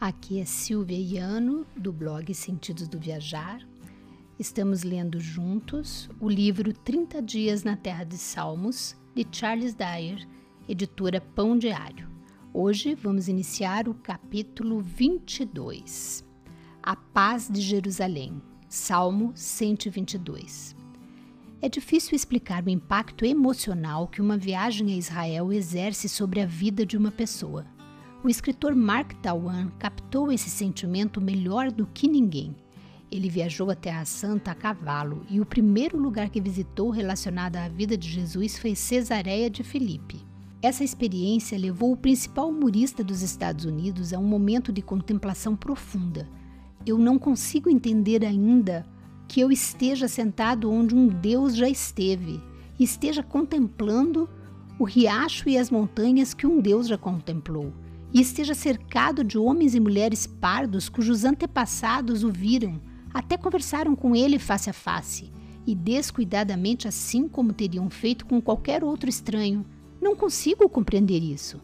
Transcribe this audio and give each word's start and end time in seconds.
Aqui 0.00 0.38
é 0.38 0.44
Silvia 0.44 0.96
Iano, 0.96 1.66
do 1.74 1.92
blog 1.92 2.32
Sentidos 2.32 2.86
do 2.86 3.00
Viajar. 3.00 3.66
Estamos 4.38 4.84
lendo 4.84 5.18
juntos 5.18 6.08
o 6.20 6.28
livro 6.28 6.72
30 6.72 7.20
Dias 7.20 7.64
na 7.64 7.76
Terra 7.76 8.04
de 8.04 8.16
Salmos, 8.16 8.96
de 9.12 9.26
Charles 9.32 9.74
Dyer, 9.74 10.24
editora 10.68 11.20
Pão 11.20 11.58
Diário. 11.58 12.08
Hoje 12.54 12.94
vamos 12.94 13.26
iniciar 13.26 13.88
o 13.88 13.94
capítulo 13.94 14.80
22. 14.80 16.24
A 16.80 16.94
Paz 16.94 17.48
de 17.50 17.60
Jerusalém, 17.60 18.40
Salmo 18.68 19.32
122. 19.34 20.76
É 21.60 21.68
difícil 21.68 22.14
explicar 22.14 22.64
o 22.64 22.70
impacto 22.70 23.24
emocional 23.24 24.06
que 24.06 24.22
uma 24.22 24.38
viagem 24.38 24.92
a 24.92 24.96
Israel 24.96 25.52
exerce 25.52 26.08
sobre 26.08 26.40
a 26.40 26.46
vida 26.46 26.86
de 26.86 26.96
uma 26.96 27.10
pessoa. 27.10 27.66
O 28.24 28.28
escritor 28.28 28.74
Mark 28.74 29.12
Tawan 29.22 29.70
captou 29.78 30.32
esse 30.32 30.50
sentimento 30.50 31.20
melhor 31.20 31.70
do 31.70 31.86
que 31.86 32.08
ninguém. 32.08 32.52
Ele 33.12 33.28
viajou 33.28 33.70
à 33.70 33.76
Terra 33.76 34.04
Santa 34.04 34.50
a 34.50 34.54
cavalo 34.56 35.24
e 35.30 35.40
o 35.40 35.46
primeiro 35.46 35.96
lugar 35.96 36.28
que 36.28 36.40
visitou 36.40 36.90
relacionado 36.90 37.54
à 37.54 37.68
vida 37.68 37.96
de 37.96 38.10
Jesus 38.10 38.58
foi 38.58 38.74
Cesareia 38.74 39.48
de 39.48 39.62
Filipe. 39.62 40.26
Essa 40.60 40.82
experiência 40.82 41.56
levou 41.56 41.92
o 41.92 41.96
principal 41.96 42.48
humorista 42.48 43.04
dos 43.04 43.22
Estados 43.22 43.64
Unidos 43.64 44.12
a 44.12 44.18
um 44.18 44.26
momento 44.26 44.72
de 44.72 44.82
contemplação 44.82 45.54
profunda. 45.54 46.28
Eu 46.84 46.98
não 46.98 47.20
consigo 47.20 47.70
entender 47.70 48.24
ainda 48.24 48.84
que 49.28 49.40
eu 49.40 49.52
esteja 49.52 50.08
sentado 50.08 50.72
onde 50.72 50.92
um 50.92 51.06
Deus 51.06 51.54
já 51.54 51.68
esteve 51.68 52.42
e 52.80 52.82
esteja 52.82 53.22
contemplando 53.22 54.28
o 54.76 54.82
riacho 54.82 55.48
e 55.48 55.56
as 55.56 55.70
montanhas 55.70 56.34
que 56.34 56.48
um 56.48 56.60
Deus 56.60 56.88
já 56.88 56.98
contemplou 56.98 57.72
e 58.12 58.20
esteja 58.20 58.54
cercado 58.54 59.22
de 59.22 59.38
homens 59.38 59.74
e 59.74 59.80
mulheres 59.80 60.26
pardos 60.26 60.88
cujos 60.88 61.24
antepassados 61.24 62.24
o 62.24 62.30
viram, 62.30 62.80
até 63.12 63.36
conversaram 63.36 63.94
com 63.94 64.14
ele 64.16 64.38
face 64.38 64.70
a 64.70 64.72
face, 64.72 65.30
e 65.66 65.74
descuidadamente 65.74 66.88
assim 66.88 67.28
como 67.28 67.52
teriam 67.52 67.90
feito 67.90 68.24
com 68.24 68.40
qualquer 68.40 68.82
outro 68.82 69.10
estranho. 69.10 69.64
Não 70.00 70.16
consigo 70.16 70.68
compreender 70.68 71.22
isso. 71.22 71.60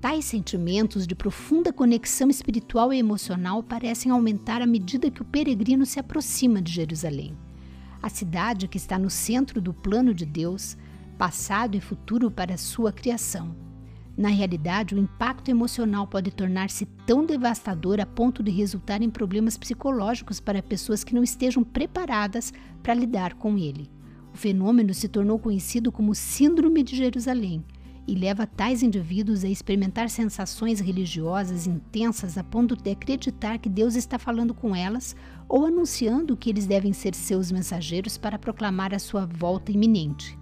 Tais 0.00 0.26
sentimentos 0.26 1.06
de 1.06 1.16
profunda 1.16 1.72
conexão 1.72 2.30
espiritual 2.30 2.92
e 2.92 2.98
emocional 2.98 3.64
parecem 3.64 4.12
aumentar 4.12 4.62
à 4.62 4.66
medida 4.66 5.10
que 5.10 5.22
o 5.22 5.24
peregrino 5.24 5.84
se 5.84 5.98
aproxima 5.98 6.62
de 6.62 6.70
Jerusalém. 6.70 7.36
A 8.00 8.08
cidade 8.08 8.68
que 8.68 8.76
está 8.76 8.96
no 8.96 9.10
centro 9.10 9.60
do 9.60 9.74
plano 9.74 10.14
de 10.14 10.24
Deus, 10.24 10.76
passado 11.18 11.76
e 11.76 11.80
futuro 11.80 12.30
para 12.30 12.56
sua 12.56 12.92
criação 12.92 13.56
na 14.18 14.30
realidade, 14.30 14.96
o 14.96 14.98
impacto 14.98 15.48
emocional 15.48 16.04
pode 16.04 16.32
tornar-se 16.32 16.84
tão 17.06 17.24
devastador 17.24 18.00
a 18.00 18.04
ponto 18.04 18.42
de 18.42 18.50
resultar 18.50 19.00
em 19.00 19.08
problemas 19.08 19.56
psicológicos 19.56 20.40
para 20.40 20.60
pessoas 20.60 21.04
que 21.04 21.14
não 21.14 21.22
estejam 21.22 21.62
preparadas 21.62 22.52
para 22.82 22.94
lidar 22.94 23.34
com 23.34 23.56
ele. 23.56 23.88
O 24.34 24.36
fenômeno 24.36 24.92
se 24.92 25.06
tornou 25.06 25.38
conhecido 25.38 25.92
como 25.92 26.16
Síndrome 26.16 26.82
de 26.82 26.96
Jerusalém 26.96 27.64
e 28.08 28.14
leva 28.16 28.44
tais 28.44 28.82
indivíduos 28.82 29.44
a 29.44 29.48
experimentar 29.48 30.10
sensações 30.10 30.80
religiosas 30.80 31.68
intensas 31.68 32.36
a 32.36 32.42
ponto 32.42 32.74
de 32.74 32.90
acreditar 32.90 33.58
que 33.58 33.68
Deus 33.68 33.94
está 33.94 34.18
falando 34.18 34.52
com 34.52 34.74
elas 34.74 35.14
ou 35.48 35.64
anunciando 35.64 36.36
que 36.36 36.50
eles 36.50 36.66
devem 36.66 36.92
ser 36.92 37.14
seus 37.14 37.52
mensageiros 37.52 38.18
para 38.18 38.36
proclamar 38.36 38.92
a 38.92 38.98
sua 38.98 39.24
volta 39.26 39.70
iminente. 39.70 40.36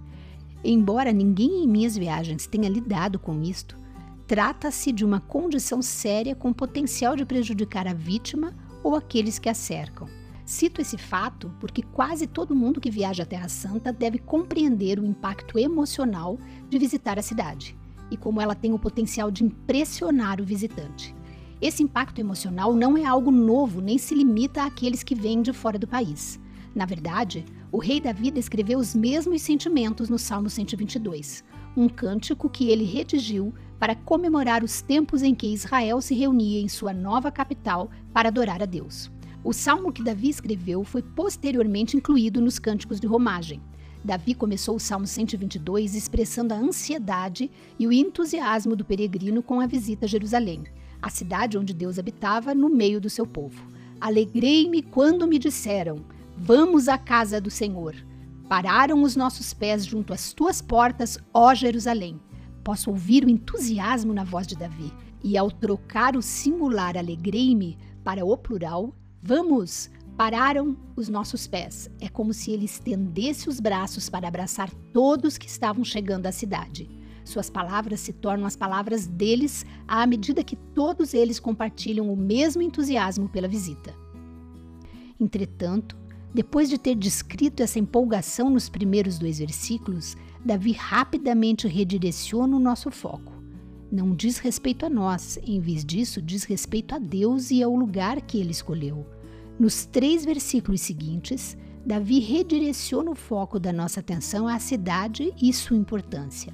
Embora 0.68 1.12
ninguém 1.12 1.62
em 1.62 1.68
minhas 1.68 1.96
viagens 1.96 2.44
tenha 2.44 2.68
lidado 2.68 3.20
com 3.20 3.40
isto, 3.40 3.78
trata-se 4.26 4.90
de 4.90 5.04
uma 5.04 5.20
condição 5.20 5.80
séria 5.80 6.34
com 6.34 6.52
potencial 6.52 7.14
de 7.14 7.24
prejudicar 7.24 7.86
a 7.86 7.94
vítima 7.94 8.52
ou 8.82 8.96
aqueles 8.96 9.38
que 9.38 9.48
a 9.48 9.54
cercam. 9.54 10.08
Cito 10.44 10.80
esse 10.80 10.98
fato 10.98 11.54
porque 11.60 11.82
quase 11.82 12.26
todo 12.26 12.52
mundo 12.52 12.80
que 12.80 12.90
viaja 12.90 13.22
à 13.22 13.26
Terra 13.26 13.48
Santa 13.48 13.92
deve 13.92 14.18
compreender 14.18 14.98
o 14.98 15.06
impacto 15.06 15.56
emocional 15.56 16.36
de 16.68 16.80
visitar 16.80 17.16
a 17.16 17.22
cidade 17.22 17.78
e 18.10 18.16
como 18.16 18.40
ela 18.40 18.56
tem 18.56 18.72
o 18.72 18.78
potencial 18.78 19.30
de 19.30 19.44
impressionar 19.44 20.40
o 20.40 20.44
visitante. 20.44 21.14
Esse 21.60 21.80
impacto 21.80 22.18
emocional 22.18 22.74
não 22.74 22.98
é 22.98 23.04
algo 23.04 23.30
novo 23.30 23.80
nem 23.80 23.98
se 23.98 24.16
limita 24.16 24.64
àqueles 24.64 25.04
que 25.04 25.14
vêm 25.14 25.42
de 25.42 25.52
fora 25.52 25.78
do 25.78 25.86
país. 25.86 26.40
Na 26.74 26.84
verdade, 26.84 27.44
o 27.72 27.78
rei 27.78 28.00
Davi 28.00 28.30
descreveu 28.30 28.78
os 28.78 28.94
mesmos 28.94 29.42
sentimentos 29.42 30.08
no 30.08 30.18
Salmo 30.18 30.48
122, 30.48 31.44
um 31.76 31.88
cântico 31.88 32.48
que 32.48 32.70
ele 32.70 32.84
redigiu 32.84 33.52
para 33.78 33.94
comemorar 33.94 34.64
os 34.64 34.80
tempos 34.80 35.22
em 35.22 35.34
que 35.34 35.52
Israel 35.52 36.00
se 36.00 36.14
reunia 36.14 36.60
em 36.60 36.68
sua 36.68 36.92
nova 36.92 37.30
capital 37.30 37.90
para 38.12 38.28
adorar 38.28 38.62
a 38.62 38.66
Deus. 38.66 39.10
O 39.44 39.52
salmo 39.52 39.92
que 39.92 40.02
Davi 40.02 40.28
escreveu 40.28 40.82
foi 40.82 41.02
posteriormente 41.02 41.96
incluído 41.96 42.40
nos 42.40 42.58
cânticos 42.58 42.98
de 42.98 43.06
romagem. 43.06 43.60
Davi 44.02 44.34
começou 44.34 44.76
o 44.76 44.80
Salmo 44.80 45.06
122 45.06 45.94
expressando 45.94 46.54
a 46.54 46.56
ansiedade 46.56 47.50
e 47.78 47.86
o 47.86 47.92
entusiasmo 47.92 48.74
do 48.76 48.84
peregrino 48.84 49.42
com 49.42 49.60
a 49.60 49.66
visita 49.66 50.06
a 50.06 50.08
Jerusalém, 50.08 50.64
a 51.02 51.10
cidade 51.10 51.58
onde 51.58 51.74
Deus 51.74 51.98
habitava 51.98 52.54
no 52.54 52.68
meio 52.68 53.00
do 53.00 53.10
seu 53.10 53.26
povo. 53.26 53.60
Alegrei-me 54.00 54.82
quando 54.82 55.26
me 55.26 55.38
disseram: 55.38 56.04
Vamos 56.38 56.86
à 56.86 56.98
casa 56.98 57.40
do 57.40 57.50
Senhor. 57.50 57.94
Pararam 58.48 59.02
os 59.02 59.16
nossos 59.16 59.54
pés 59.54 59.84
junto 59.84 60.12
às 60.12 60.32
tuas 60.32 60.60
portas, 60.60 61.18
ó 61.32 61.54
Jerusalém. 61.54 62.20
Posso 62.62 62.90
ouvir 62.90 63.24
o 63.24 63.30
entusiasmo 63.30 64.12
na 64.12 64.22
voz 64.22 64.46
de 64.46 64.54
Davi. 64.54 64.92
E 65.24 65.36
ao 65.36 65.50
trocar 65.50 66.14
o 66.14 66.22
singular 66.22 66.96
alegrei-me 66.96 67.78
para 68.04 68.24
o 68.24 68.36
plural, 68.36 68.94
vamos, 69.22 69.90
pararam 70.16 70.76
os 70.94 71.08
nossos 71.08 71.46
pés. 71.46 71.90
É 72.00 72.08
como 72.08 72.32
se 72.32 72.52
ele 72.52 72.66
estendesse 72.66 73.48
os 73.48 73.58
braços 73.58 74.10
para 74.10 74.28
abraçar 74.28 74.70
todos 74.92 75.38
que 75.38 75.48
estavam 75.48 75.84
chegando 75.84 76.26
à 76.26 76.32
cidade. 76.32 76.88
Suas 77.24 77.50
palavras 77.50 78.00
se 78.00 78.12
tornam 78.12 78.46
as 78.46 78.54
palavras 78.54 79.06
deles 79.06 79.66
à 79.88 80.06
medida 80.06 80.44
que 80.44 80.54
todos 80.54 81.14
eles 81.14 81.40
compartilham 81.40 82.12
o 82.12 82.16
mesmo 82.16 82.62
entusiasmo 82.62 83.28
pela 83.28 83.48
visita. 83.48 83.92
Entretanto, 85.18 85.96
depois 86.36 86.68
de 86.68 86.76
ter 86.76 86.94
descrito 86.94 87.62
essa 87.62 87.78
empolgação 87.78 88.50
nos 88.50 88.68
primeiros 88.68 89.18
dois 89.18 89.38
versículos, 89.38 90.18
Davi 90.44 90.72
rapidamente 90.72 91.66
redireciona 91.66 92.54
o 92.54 92.60
nosso 92.60 92.90
foco. 92.90 93.32
Não 93.90 94.14
diz 94.14 94.36
respeito 94.36 94.84
a 94.84 94.90
nós, 94.90 95.38
em 95.42 95.58
vez 95.60 95.82
disso, 95.82 96.20
diz 96.20 96.44
respeito 96.44 96.94
a 96.94 96.98
Deus 96.98 97.50
e 97.50 97.62
ao 97.62 97.74
lugar 97.74 98.20
que 98.20 98.38
ele 98.38 98.50
escolheu. 98.50 99.06
Nos 99.58 99.86
três 99.86 100.26
versículos 100.26 100.82
seguintes, 100.82 101.56
Davi 101.86 102.18
redireciona 102.18 103.12
o 103.12 103.14
foco 103.14 103.58
da 103.58 103.72
nossa 103.72 104.00
atenção 104.00 104.46
à 104.46 104.58
cidade 104.58 105.32
e 105.40 105.50
sua 105.54 105.78
importância. 105.78 106.52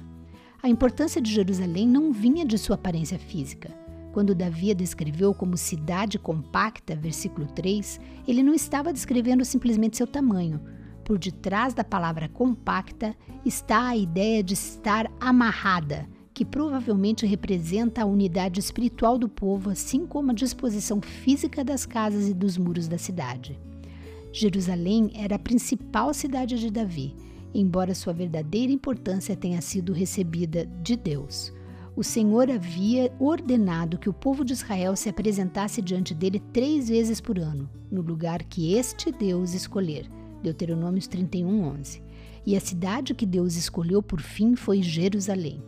A 0.61 0.69
importância 0.69 1.21
de 1.21 1.29
Jerusalém 1.29 1.85
não 1.85 2.13
vinha 2.13 2.45
de 2.45 2.57
sua 2.57 2.75
aparência 2.75 3.19
física. 3.19 3.82
Quando 4.13 4.35
Davi 4.35 4.69
a 4.69 4.75
descreveu 4.75 5.33
como 5.33 5.57
cidade 5.57 6.19
compacta, 6.19 6.95
versículo 6.95 7.47
3, 7.47 7.99
ele 8.27 8.43
não 8.43 8.53
estava 8.53 8.93
descrevendo 8.93 9.43
simplesmente 9.43 9.97
seu 9.97 10.05
tamanho. 10.05 10.61
Por 11.03 11.17
detrás 11.17 11.73
da 11.73 11.83
palavra 11.83 12.29
compacta 12.29 13.15
está 13.43 13.87
a 13.87 13.97
ideia 13.97 14.43
de 14.43 14.53
estar 14.53 15.11
amarrada, 15.19 16.07
que 16.31 16.45
provavelmente 16.45 17.25
representa 17.25 18.03
a 18.03 18.05
unidade 18.05 18.59
espiritual 18.59 19.17
do 19.17 19.27
povo, 19.27 19.71
assim 19.71 20.05
como 20.05 20.29
a 20.29 20.35
disposição 20.35 21.01
física 21.01 21.63
das 21.63 21.83
casas 21.83 22.29
e 22.29 22.35
dos 22.35 22.55
muros 22.55 22.87
da 22.87 22.99
cidade. 22.99 23.59
Jerusalém 24.31 25.09
era 25.15 25.37
a 25.37 25.39
principal 25.39 26.13
cidade 26.13 26.59
de 26.59 26.69
Davi, 26.69 27.15
embora 27.51 27.95
sua 27.95 28.13
verdadeira 28.13 28.71
importância 28.71 29.35
tenha 29.35 29.59
sido 29.59 29.91
recebida 29.91 30.67
de 30.83 30.95
Deus 30.95 31.51
o 31.95 32.03
Senhor 32.03 32.49
havia 32.49 33.13
ordenado 33.19 33.99
que 33.99 34.09
o 34.09 34.13
povo 34.13 34.43
de 34.43 34.53
Israel 34.53 34.95
se 34.95 35.09
apresentasse 35.09 35.81
diante 35.81 36.13
dele 36.13 36.39
três 36.51 36.89
vezes 36.89 37.21
por 37.21 37.37
ano, 37.37 37.69
no 37.91 38.01
lugar 38.01 38.41
que 38.43 38.73
este 38.73 39.11
Deus 39.11 39.53
escolher. 39.53 40.09
Deuteronômios 40.41 41.07
31, 41.07 41.63
11. 41.79 42.01
E 42.45 42.57
a 42.57 42.59
cidade 42.59 43.13
que 43.13 43.25
Deus 43.25 43.55
escolheu 43.55 44.01
por 44.01 44.19
fim 44.19 44.55
foi 44.55 44.81
Jerusalém. 44.81 45.61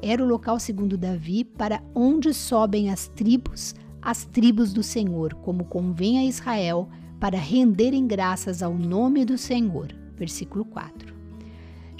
Era 0.00 0.22
o 0.22 0.26
local, 0.26 0.60
segundo 0.60 0.98
Davi, 0.98 1.44
para 1.44 1.82
onde 1.94 2.34
sobem 2.34 2.90
as 2.90 3.08
tribos, 3.08 3.74
as 4.00 4.24
tribos 4.24 4.72
do 4.72 4.82
Senhor, 4.82 5.34
como 5.34 5.64
convém 5.64 6.18
a 6.18 6.24
Israel, 6.24 6.88
para 7.18 7.38
renderem 7.38 8.06
graças 8.06 8.62
ao 8.62 8.74
nome 8.74 9.24
do 9.24 9.38
Senhor. 9.38 9.88
Versículo 10.16 10.64
4. 10.64 11.11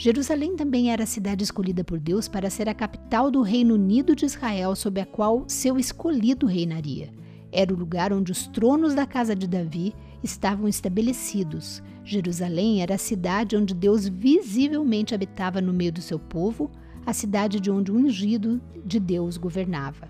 Jerusalém 0.02 0.56
também 0.56 0.90
era 0.90 1.04
a 1.04 1.06
cidade 1.06 1.44
escolhida 1.44 1.84
por 1.84 1.96
Deus 1.96 2.26
para 2.26 2.50
ser 2.50 2.68
a 2.68 2.74
capital 2.74 3.30
do 3.30 3.40
Reino 3.40 3.74
Unido 3.76 4.16
de 4.16 4.26
Israel, 4.26 4.74
sob 4.74 5.00
a 5.00 5.06
qual 5.06 5.44
seu 5.46 5.78
escolhido 5.78 6.44
reinaria. 6.44 7.12
Era 7.52 7.72
o 7.72 7.76
lugar 7.76 8.12
onde 8.12 8.32
os 8.32 8.48
tronos 8.48 8.96
da 8.96 9.06
casa 9.06 9.36
de 9.36 9.46
Davi 9.46 9.94
estavam 10.20 10.66
estabelecidos. 10.66 11.80
Jerusalém 12.02 12.82
era 12.82 12.96
a 12.96 12.98
cidade 12.98 13.56
onde 13.56 13.72
Deus 13.74 14.08
visivelmente 14.08 15.14
habitava 15.14 15.60
no 15.60 15.72
meio 15.72 15.92
do 15.92 16.02
seu 16.02 16.18
povo, 16.18 16.68
a 17.06 17.12
cidade 17.12 17.60
de 17.60 17.70
onde 17.70 17.92
o 17.92 17.96
ungido 17.96 18.60
de 18.84 18.98
Deus 18.98 19.36
governava. 19.36 20.08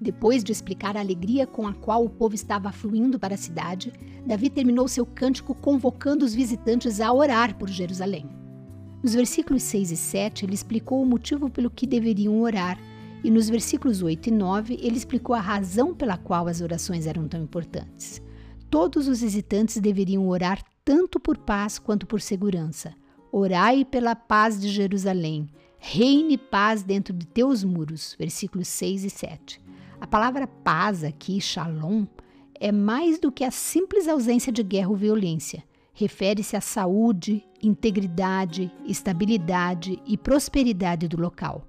Depois 0.00 0.42
de 0.42 0.50
explicar 0.50 0.96
a 0.96 1.00
alegria 1.00 1.46
com 1.46 1.68
a 1.68 1.72
qual 1.72 2.04
o 2.04 2.10
povo 2.10 2.34
estava 2.34 2.72
fluindo 2.72 3.20
para 3.20 3.34
a 3.34 3.38
cidade, 3.38 3.92
Davi 4.26 4.50
terminou 4.50 4.88
seu 4.88 5.06
cântico 5.06 5.54
convocando 5.54 6.24
os 6.24 6.34
visitantes 6.34 7.00
a 7.00 7.12
orar 7.12 7.56
por 7.56 7.68
Jerusalém. 7.68 8.41
Nos 9.02 9.14
versículos 9.14 9.64
6 9.64 9.90
e 9.90 9.96
7, 9.96 10.44
ele 10.44 10.54
explicou 10.54 11.02
o 11.02 11.06
motivo 11.06 11.50
pelo 11.50 11.70
que 11.70 11.86
deveriam 11.86 12.40
orar, 12.40 12.78
e 13.24 13.30
nos 13.30 13.48
versículos 13.48 14.00
8 14.00 14.28
e 14.28 14.30
9, 14.30 14.78
ele 14.80 14.96
explicou 14.96 15.34
a 15.34 15.40
razão 15.40 15.92
pela 15.92 16.16
qual 16.16 16.46
as 16.46 16.60
orações 16.60 17.06
eram 17.06 17.26
tão 17.26 17.42
importantes. 17.42 18.22
Todos 18.70 19.08
os 19.08 19.20
visitantes 19.20 19.78
deveriam 19.78 20.28
orar 20.28 20.62
tanto 20.84 21.20
por 21.20 21.36
paz 21.36 21.78
quanto 21.78 22.06
por 22.06 22.20
segurança. 22.20 22.94
Orai 23.30 23.84
pela 23.84 24.14
paz 24.14 24.60
de 24.60 24.68
Jerusalém. 24.68 25.48
Reine 25.78 26.38
paz 26.38 26.82
dentro 26.82 27.12
de 27.12 27.26
teus 27.26 27.64
muros. 27.64 28.16
Versículos 28.18 28.68
6 28.68 29.04
e 29.04 29.10
7. 29.10 29.60
A 30.00 30.06
palavra 30.06 30.46
paz 30.46 31.04
aqui, 31.04 31.40
shalom, 31.40 32.06
é 32.58 32.72
mais 32.72 33.18
do 33.18 33.30
que 33.30 33.44
a 33.44 33.50
simples 33.50 34.08
ausência 34.08 34.52
de 34.52 34.62
guerra 34.62 34.90
ou 34.90 34.96
violência. 34.96 35.62
Refere-se 35.94 36.56
à 36.56 36.60
saúde, 36.60 37.44
integridade, 37.62 38.72
estabilidade 38.86 40.00
e 40.06 40.16
prosperidade 40.16 41.06
do 41.06 41.20
local. 41.20 41.66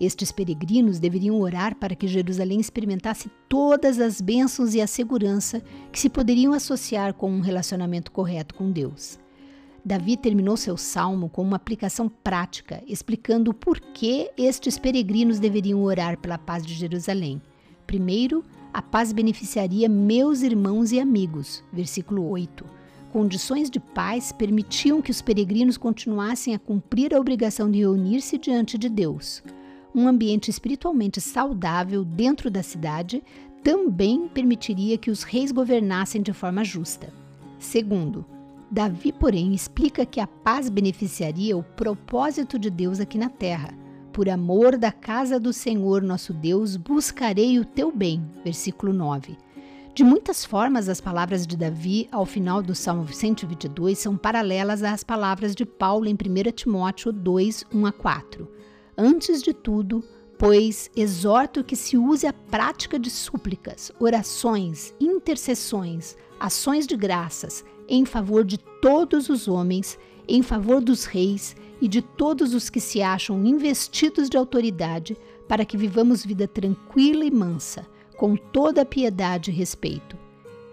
Estes 0.00 0.32
peregrinos 0.32 0.98
deveriam 0.98 1.40
orar 1.40 1.76
para 1.76 1.94
que 1.94 2.06
Jerusalém 2.06 2.60
experimentasse 2.60 3.30
todas 3.48 4.00
as 4.00 4.20
bênçãos 4.20 4.74
e 4.74 4.80
a 4.80 4.86
segurança 4.86 5.62
que 5.92 5.98
se 5.98 6.08
poderiam 6.08 6.52
associar 6.52 7.14
com 7.14 7.30
um 7.30 7.40
relacionamento 7.40 8.10
correto 8.10 8.54
com 8.54 8.70
Deus. 8.70 9.18
Davi 9.84 10.16
terminou 10.16 10.56
seu 10.56 10.76
salmo 10.76 11.28
com 11.28 11.42
uma 11.42 11.56
aplicação 11.56 12.08
prática, 12.08 12.82
explicando 12.86 13.50
o 13.50 13.54
porquê 13.54 14.30
estes 14.36 14.78
peregrinos 14.78 15.38
deveriam 15.38 15.82
orar 15.82 16.18
pela 16.18 16.38
paz 16.38 16.64
de 16.64 16.74
Jerusalém. 16.74 17.40
Primeiro, 17.86 18.42
a 18.72 18.80
paz 18.80 19.12
beneficiaria 19.12 19.88
meus 19.88 20.42
irmãos 20.42 20.90
e 20.90 20.98
amigos. 20.98 21.62
Versículo 21.72 22.26
8. 22.28 22.73
Condições 23.14 23.70
de 23.70 23.78
paz 23.78 24.32
permitiam 24.32 25.00
que 25.00 25.12
os 25.12 25.22
peregrinos 25.22 25.76
continuassem 25.76 26.52
a 26.52 26.58
cumprir 26.58 27.14
a 27.14 27.20
obrigação 27.20 27.70
de 27.70 27.78
reunir-se 27.78 28.36
diante 28.36 28.76
de 28.76 28.88
Deus. 28.88 29.40
Um 29.94 30.08
ambiente 30.08 30.50
espiritualmente 30.50 31.20
saudável 31.20 32.04
dentro 32.04 32.50
da 32.50 32.60
cidade 32.60 33.22
também 33.62 34.26
permitiria 34.26 34.98
que 34.98 35.12
os 35.12 35.22
reis 35.22 35.52
governassem 35.52 36.22
de 36.22 36.32
forma 36.32 36.64
justa. 36.64 37.14
Segundo, 37.56 38.26
Davi, 38.68 39.12
porém, 39.12 39.54
explica 39.54 40.04
que 40.04 40.18
a 40.18 40.26
paz 40.26 40.68
beneficiaria 40.68 41.56
o 41.56 41.62
propósito 41.62 42.58
de 42.58 42.68
Deus 42.68 42.98
aqui 42.98 43.16
na 43.16 43.28
terra. 43.28 43.72
Por 44.12 44.28
amor 44.28 44.76
da 44.76 44.90
casa 44.90 45.38
do 45.38 45.52
Senhor 45.52 46.02
nosso 46.02 46.32
Deus, 46.32 46.76
buscarei 46.76 47.60
o 47.60 47.64
teu 47.64 47.92
bem. 47.92 48.28
Versículo 48.42 48.92
9. 48.92 49.36
De 49.94 50.02
muitas 50.02 50.44
formas, 50.44 50.88
as 50.88 51.00
palavras 51.00 51.46
de 51.46 51.56
Davi 51.56 52.08
ao 52.10 52.26
final 52.26 52.60
do 52.60 52.74
Salmo 52.74 53.06
122 53.06 53.96
são 53.96 54.16
paralelas 54.16 54.82
às 54.82 55.04
palavras 55.04 55.54
de 55.54 55.64
Paulo 55.64 56.08
em 56.08 56.14
1 56.14 56.50
Timóteo 56.50 57.12
2, 57.12 57.66
1 57.72 57.86
a 57.86 57.92
4. 57.92 58.48
Antes 58.98 59.40
de 59.40 59.54
tudo, 59.54 60.02
pois 60.36 60.90
exorto 60.96 61.62
que 61.62 61.76
se 61.76 61.96
use 61.96 62.26
a 62.26 62.32
prática 62.32 62.98
de 62.98 63.08
súplicas, 63.08 63.92
orações, 64.00 64.92
intercessões, 64.98 66.16
ações 66.40 66.88
de 66.88 66.96
graças 66.96 67.64
em 67.88 68.04
favor 68.04 68.44
de 68.44 68.58
todos 68.82 69.28
os 69.28 69.46
homens, 69.46 69.96
em 70.26 70.42
favor 70.42 70.80
dos 70.80 71.04
reis 71.04 71.54
e 71.80 71.86
de 71.86 72.02
todos 72.02 72.52
os 72.52 72.68
que 72.68 72.80
se 72.80 73.00
acham 73.00 73.46
investidos 73.46 74.28
de 74.28 74.36
autoridade, 74.36 75.16
para 75.46 75.64
que 75.64 75.76
vivamos 75.76 76.26
vida 76.26 76.48
tranquila 76.48 77.24
e 77.24 77.30
mansa, 77.30 77.86
com 78.16 78.36
toda 78.36 78.84
piedade 78.84 79.50
e 79.50 79.54
respeito. 79.54 80.16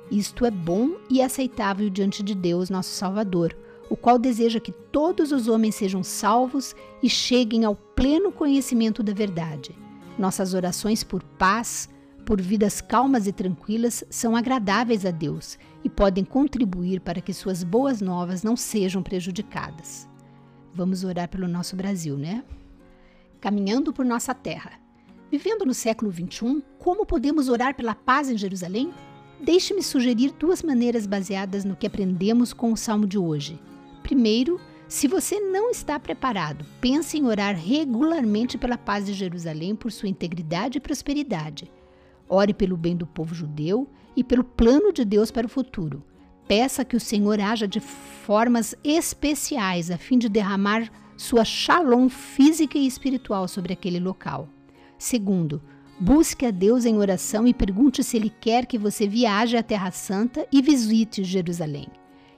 Isto 0.10 0.46
é 0.46 0.52
bom 0.52 0.98
e 1.10 1.22
aceitável 1.22 1.90
diante 1.90 2.22
de 2.22 2.36
Deus, 2.36 2.70
nosso 2.70 2.90
Salvador, 2.90 3.56
o 3.90 3.96
qual 3.96 4.20
deseja 4.20 4.60
que 4.60 4.72
todos 4.72 5.32
os 5.32 5.48
homens 5.48 5.76
sejam 5.76 6.04
salvos 6.04 6.76
e 7.02 7.10
cheguem 7.10 7.64
ao 7.66 7.76
pleno 7.76 8.32
conhecimento 8.32 9.02
da 9.02 9.14
verdade. 9.14 9.76
Nossas 10.18 10.54
orações 10.54 11.04
por 11.04 11.24
paz, 11.24 11.90
por 12.26 12.42
vidas 12.42 12.82
calmas 12.82 13.26
e 13.26 13.32
tranquilas, 13.32 14.04
são 14.10 14.36
agradáveis 14.36 15.06
a 15.06 15.12
Deus 15.12 15.58
e 15.84 15.90
podem 15.90 16.24
contribuir 16.24 17.02
para 17.02 17.22
que 17.22 17.34
suas 17.34 17.64
boas 17.64 18.02
novas 18.02 18.44
não 18.44 18.56
sejam 18.56 19.02
prejudicadas. 19.02 20.08
Vamos 20.74 21.04
orar 21.04 21.28
pelo 21.28 21.48
nosso 21.48 21.76
Brasil, 21.76 22.18
né? 22.18 22.44
Caminhando 23.40 23.92
por 23.92 24.06
nossa 24.06 24.34
terra. 24.34 24.81
Vivendo 25.31 25.66
no 25.66 25.74
século 25.74 26.12
XXI, 26.12 26.62
como 26.78 27.06
podemos 27.06 27.48
orar 27.48 27.74
pela 27.74 27.95
paz 27.95 28.30
em 28.30 28.38
Jerusalém? 28.38 28.92
Deixe-me 29.39 29.81
sugerir 29.81 30.33
duas 30.33 30.62
maneiras 30.62 31.07
baseadas 31.07 31.63
no 31.63 31.74
que 31.74 31.88
aprendemos 31.88 32.51
com 32.51 32.74
o 32.74 32.78
salmo 32.78 33.07
de 33.07 33.18
hoje. 33.18 33.57
Primeiro, 34.04 34.60
se 34.89 35.07
você 35.07 35.39
não 35.39 35.69
está 35.69 35.98
preparado, 35.98 36.66
pense 36.81 37.18
em 37.18 37.25
orar 37.28 37.56
regularmente 37.56 38.57
pela 38.57 38.78
paz 38.78 39.06
de 39.06 39.13
Jerusalém 39.13 39.74
por 39.74 39.89
sua 39.89 40.10
integridade 40.10 40.80
e 40.80 40.81
prosperidade. 40.81 41.72
Ore 42.27 42.54
pelo 42.54 42.75
bem 42.75 42.98
do 42.98 43.07
povo 43.07 43.34
judeu 43.34 43.88
e 44.18 44.25
pelo 44.25 44.44
plano 44.44 44.92
de 44.92 45.06
Deus 45.06 45.31
para 45.31 45.48
o 45.48 45.50
futuro. 45.50 46.04
Peça 46.45 46.84
que 46.84 46.98
o 46.98 47.00
Senhor 47.00 47.39
haja 47.39 47.66
de 47.66 47.80
formas 47.80 48.75
especiais 48.84 49.89
a 49.89 49.98
fim 49.98 50.18
de 50.18 50.27
derramar 50.27 50.92
sua 51.16 51.45
shalom 51.45 52.10
física 52.10 52.77
e 52.77 52.86
espiritual 52.86 53.48
sobre 53.48 53.72
aquele 53.72 54.00
local. 54.00 54.50
Segundo, 55.01 55.59
busque 56.00 56.45
a 56.45 56.51
Deus 56.51 56.86
em 56.86 56.95
oração 56.95 57.48
e 57.48 57.56
pergunte 57.56 58.03
se 58.03 58.18
Ele 58.18 58.30
quer 58.30 58.68
que 58.68 58.77
você 58.77 59.07
viaje 59.07 59.57
à 59.57 59.63
Terra 59.63 59.89
Santa 59.89 60.45
e 60.51 60.62
visite 60.62 61.24
Jerusalém. 61.24 61.88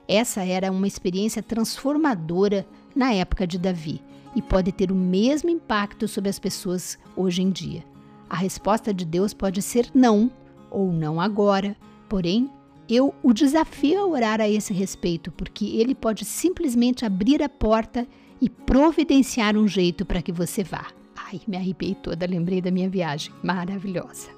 Essa 0.08 0.42
era 0.42 0.72
uma 0.72 0.86
experiência 0.86 1.42
transformadora 1.42 2.66
na 2.96 3.12
época 3.12 3.46
de 3.46 3.58
Davi 3.58 4.00
e 4.34 4.40
pode 4.40 4.72
ter 4.72 4.90
o 4.90 4.94
mesmo 4.94 5.50
impacto 5.50 6.08
sobre 6.08 6.30
as 6.30 6.38
pessoas 6.38 6.98
hoje 7.14 7.42
em 7.42 7.50
dia. 7.50 7.84
A 8.30 8.36
resposta 8.36 8.94
de 8.94 9.04
Deus 9.04 9.34
pode 9.34 9.60
ser 9.60 9.90
não 9.94 10.32
ou 10.70 10.90
não 10.90 11.20
agora. 11.20 11.76
Porém, 12.08 12.50
eu 12.88 13.14
o 13.22 13.34
desafio 13.34 14.00
a 14.00 14.06
orar 14.06 14.40
a 14.40 14.48
esse 14.48 14.72
respeito, 14.72 15.30
porque 15.30 15.66
ele 15.66 15.94
pode 15.94 16.24
simplesmente 16.24 17.04
abrir 17.04 17.42
a 17.42 17.48
porta 17.48 18.08
e 18.40 18.48
providenciar 18.48 19.54
um 19.54 19.68
jeito 19.68 20.06
para 20.06 20.22
que 20.22 20.32
você 20.32 20.64
vá. 20.64 20.86
Ai, 21.34 21.40
me 21.48 21.56
arrepiei 21.56 21.96
toda, 21.96 22.26
lembrei 22.26 22.60
da 22.60 22.70
minha 22.70 22.88
viagem 22.88 23.34
maravilhosa. 23.42 24.30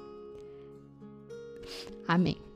Amém. 2.07 2.46